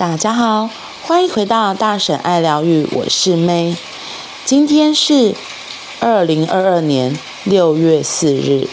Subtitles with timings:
[0.00, 0.70] 大家好，
[1.02, 3.76] 欢迎回到大婶爱疗愈，我是 May。
[4.46, 5.34] 今天是
[5.98, 8.66] 二零二二年六月四日，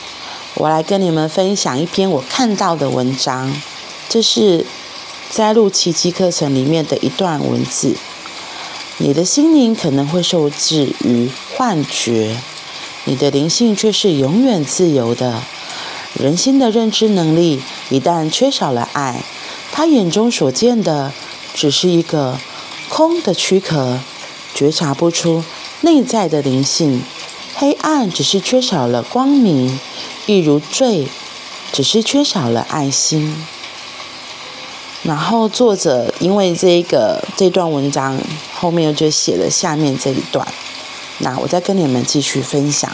[0.53, 3.62] 我来跟你们分享一篇我看到的文章。
[4.08, 4.65] 这是
[5.29, 7.97] 摘录奇迹课程里面的一段文字。
[8.99, 12.37] 你的心灵可能会受制于幻觉，
[13.03, 15.44] 你的灵性却是永远自由的。
[16.13, 19.25] 人心的认知能力一旦缺少了爱。
[19.77, 21.13] 他眼中所见的
[21.54, 22.40] 只是一个
[22.90, 24.00] 空的躯壳，
[24.55, 25.44] 觉察不出
[25.81, 27.03] 内在的灵性。
[27.55, 29.80] 黑暗只是缺少了光明，
[30.26, 31.08] 一如罪，
[31.72, 33.45] 只是缺少了爱心。
[35.03, 38.20] 然后作者因为这个这段文章
[38.55, 40.48] 后面就写了下面这一段，
[41.20, 42.91] 那我再跟你们继续分享。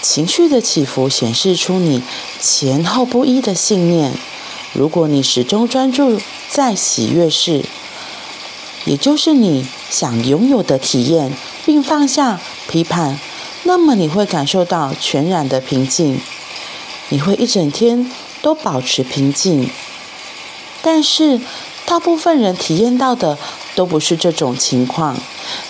[0.00, 2.00] 情绪的起伏显示出你
[2.40, 4.16] 前后不一的信念。
[4.76, 7.64] 如果你始终专注在喜悦事，
[8.84, 11.32] 也就是你想拥有的体验，
[11.64, 12.38] 并放下
[12.68, 13.18] 批判，
[13.62, 16.20] 那么你会感受到全然的平静。
[17.08, 18.10] 你会一整天
[18.42, 19.70] 都保持平静。
[20.82, 21.40] 但是，
[21.86, 23.38] 大部分人体验到的
[23.74, 25.16] 都不是这种情况。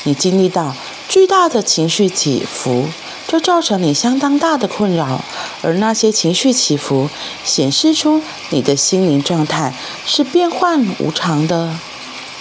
[0.03, 0.75] 你经历到
[1.09, 2.89] 巨大的情绪起伏。
[3.29, 5.21] 这造成你相当大的困扰，
[5.61, 7.11] 而那些情绪起伏
[7.45, 9.75] 显示出你的心灵状态
[10.05, 11.77] 是变幻无常的。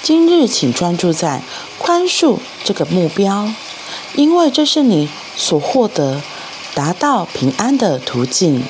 [0.04, 1.42] 今日，请专注在
[1.80, 3.52] 宽恕这个目标，
[4.14, 6.22] 因为这是你所获得
[6.76, 8.64] 达到平安的途径。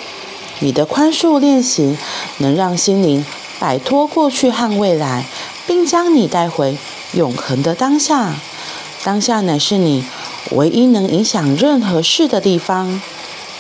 [0.60, 1.98] 你的宽恕练习
[2.38, 3.26] 能让心灵
[3.60, 5.26] 摆脱过去和未来，
[5.68, 6.78] 并将你带回
[7.12, 8.36] 永恒的当下。
[9.04, 10.06] 当下乃是你。
[10.52, 13.02] 唯一能影响任何事的地方，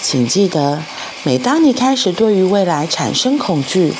[0.01, 0.83] 请记得，
[1.23, 3.93] 每当你开始对于未来产生恐惧，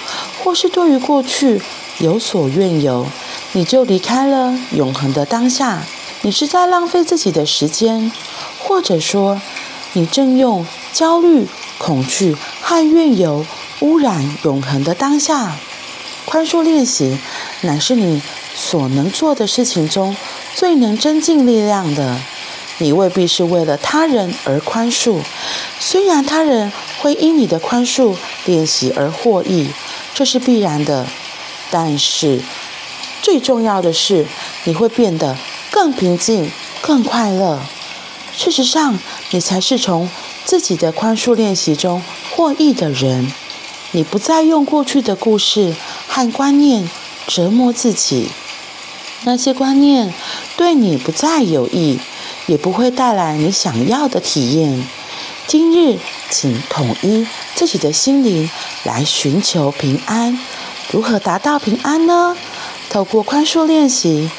[0.44, 1.62] 或是对于过去
[2.00, 3.08] 有所怨尤，
[3.54, 5.84] 你就离开了永恒的当下。
[6.22, 8.12] 你是在浪费自己的时间，
[8.60, 9.42] 或者说，
[9.94, 11.48] 你正用焦虑、
[11.78, 13.46] 恐惧和怨尤
[13.80, 15.56] 污染永恒的当下。
[16.26, 17.20] 宽恕练习
[17.62, 18.22] 乃是你
[18.56, 20.16] 所能做的事情中
[20.56, 22.20] 最能增进力量的。
[22.78, 25.22] 你未必是为了他人而宽恕，
[25.80, 28.16] 虽然他人会因你的宽恕
[28.46, 29.70] 练习而获益，
[30.14, 31.08] 这是必然的。
[31.72, 32.42] 但是
[33.22, 34.26] 最重要的是，
[34.66, 35.38] 你会变得
[35.72, 37.62] 更平静、更快乐。
[38.38, 39.00] 事实上，
[39.32, 40.10] 你才是从
[40.44, 43.32] 自己的宽恕练习中获益的人。
[43.92, 45.74] 你不再用过去的故事
[46.08, 46.90] 和观念
[47.28, 48.28] 折磨自己，
[49.24, 50.14] 那些观念
[50.58, 51.98] 对你不再有益。
[52.48, 54.88] 也不会带来你想要的体验。
[55.48, 58.50] 今日，请统一自己的心灵
[58.84, 60.38] 来寻求平安。
[60.92, 62.36] 如何达到平安呢？
[62.90, 64.30] 透过宽恕练习。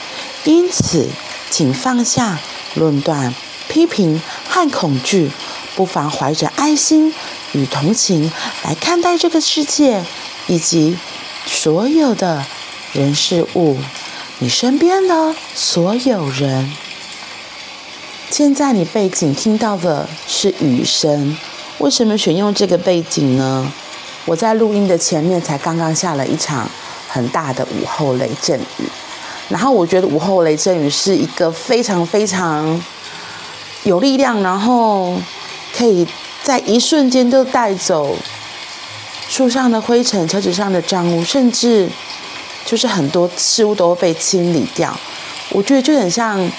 [0.44, 1.08] 因此，
[1.50, 2.38] 请放下
[2.74, 3.34] 论断、
[3.68, 5.30] 批评和恐惧，
[5.74, 7.12] 不妨怀着爱心
[7.52, 8.30] 与同情
[8.62, 10.04] 来看待这个世界
[10.46, 10.96] 以及
[11.46, 12.44] 所有的
[12.92, 13.76] 人事物，
[14.38, 16.72] 你身边的所有人。
[18.28, 21.36] 现在你背景听到的是雨声，
[21.78, 23.72] 为什么选用这个背景呢？
[24.24, 26.68] 我在录音的前面才刚刚下了一场
[27.08, 28.84] 很大的午后雷阵雨，
[29.48, 32.82] 然后我觉得午后雷阵雨是一个非常非常
[33.84, 35.16] 有力量，然后
[35.72, 36.06] 可以
[36.42, 38.16] 在一瞬间就带走
[39.28, 41.88] 树上的灰尘、车子上的脏污，甚至
[42.64, 44.94] 就是很多事物都会被清理掉。
[45.50, 46.50] 我觉得就很像。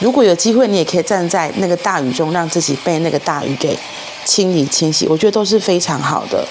[0.00, 3.78] 如果有机会，你也可以站在那个大雨中，让自己被那个大雨给
[4.24, 6.46] 清理清洗，我觉得都是非常好的。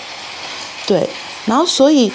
[0.87, 1.07] 对，
[1.45, 2.11] 然后所以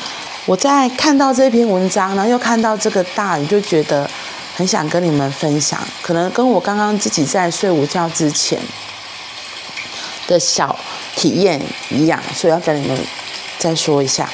[0.46, 4.08] 我在看到这篇文章，然后又看到这个大雨，就觉得
[4.56, 8.58] 很想跟你们分享，可能跟我刚刚自己在睡午觉之前
[10.26, 10.78] 的小
[11.14, 11.60] 体验
[11.90, 12.98] 一样，所以要跟你们
[13.58, 14.28] 再说一下，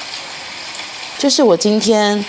[1.19, 2.25] 就是我今天。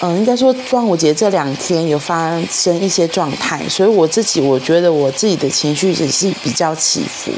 [0.00, 7.32] 嗯，应该说端午节这两天有发生一些状态，所以我自己我觉得我自己的情绪也是比较起伏，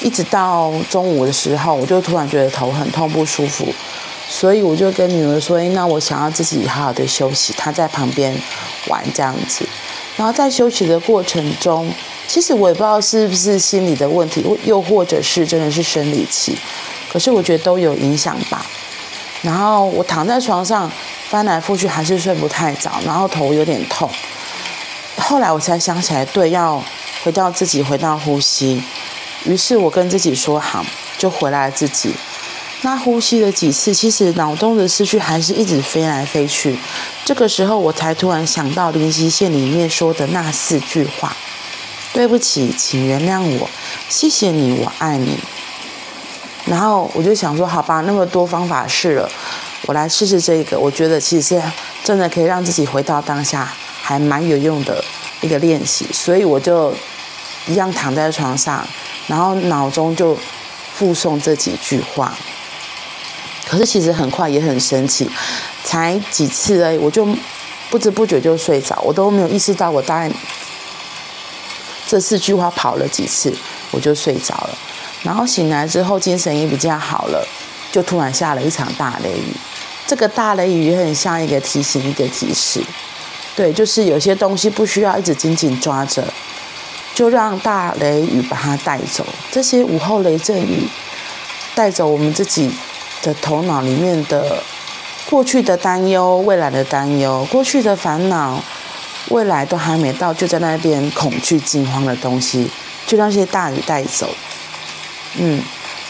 [0.00, 3.66] 一直到中午的时候，我就突然觉得头很痛不舒服，
[4.30, 8.34] 所以我就跟女儿说：“那我想要自己好好的休息。”她在旁边
[8.86, 9.62] 玩这样子，
[10.16, 11.92] 然后在休息的过程中，
[12.26, 16.56] 其实我也不知道是不是心理的问题，又或者是真的是生理期，
[17.12, 18.64] 可是我觉得都有影响吧。
[19.42, 20.90] 然后我躺在床上。
[21.28, 24.08] 翻来覆去还是睡不太着，然后头有点痛。
[25.18, 26.82] 后来我才想起来，对，要
[27.22, 28.82] 回到自己，回到呼吸。
[29.44, 30.82] 于是我跟自己说好，
[31.18, 32.14] 就回来自己。
[32.80, 36.78] 那呼吸了几次，其实脑中的思绪还是一直飞来飞去。
[37.26, 41.36] 这个时候，我才突然想到灵犀线里面说的那四句话
[42.14, 43.68] ：“对不起，请原谅我，
[44.08, 45.38] 谢谢你，我爱你。”
[46.68, 49.30] 然后我就想说：“好吧，那么多方法试了，
[49.86, 50.78] 我来试试这个。
[50.78, 51.62] 我觉得其实是
[52.04, 53.72] 真的可以让自己回到当下，
[54.02, 55.02] 还蛮有用的
[55.40, 56.92] 一个练习。”所以我就
[57.66, 58.86] 一样躺在床上，
[59.26, 60.36] 然后脑中就
[60.94, 62.36] 复诵这几句话。
[63.66, 65.30] 可是其实很快也很神奇，
[65.84, 67.26] 才几次而已，我就
[67.88, 70.30] 不知不觉就睡着，我都没有意识到我大概
[72.06, 73.54] 这四句话跑了几次，
[73.90, 74.78] 我就睡着了。
[75.22, 77.46] 然后醒来之后精神也比较好了，
[77.92, 79.54] 就突然下了一场大雷雨。
[80.06, 82.82] 这个大雷雨很像一个提醒，一个提示，
[83.54, 86.24] 对，就是有些东西不需要一直紧紧抓着，
[87.14, 89.26] 就让大雷雨把它带走。
[89.50, 90.88] 这些午后雷阵雨
[91.74, 92.70] 带走我们自己。
[93.20, 94.62] 的头脑里面的
[95.28, 98.62] 过去的担忧，未来的担忧，过去的烦恼，
[99.30, 102.70] 未来都还没到，就在那边恐惧、惊慌的东西，
[103.08, 104.32] 就让这些大雨带走。
[105.36, 105.62] 嗯，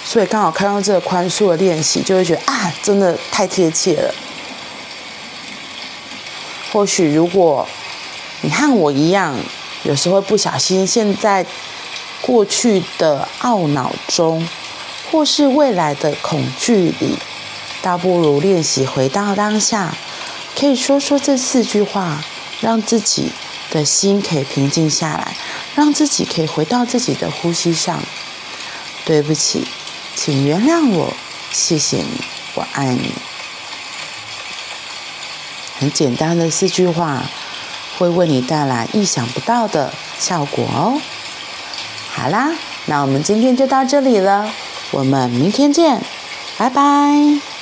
[0.05, 4.15] 所以刚好看到这个宽恕的练习，就会觉得啊，真的太贴切了。
[6.73, 7.67] 或许如果
[8.43, 9.37] 你和我一样，
[9.83, 11.45] 有时候不小心陷在
[12.21, 14.49] 过去的懊恼中。
[15.11, 17.19] 或是未来的恐惧里，
[17.81, 19.95] 倒不如练习回到当下，
[20.55, 22.23] 可以说说这四句话，
[22.61, 23.33] 让自己
[23.71, 25.35] 的心可以平静下来，
[25.75, 28.03] 让自己可以回到自己的呼吸上。
[29.09, 29.67] 对不起，
[30.15, 31.15] 请原谅我，
[31.51, 32.21] 谢谢你，
[32.55, 33.15] 我爱你。
[35.79, 37.23] 很简单的四句话，
[37.97, 41.01] 会为你带来意想不到的效果哦。
[42.11, 42.51] 好啦，
[42.85, 44.53] 那我们今天就到这里了。
[44.91, 46.03] 我们明天见，
[46.59, 47.58] 拜拜。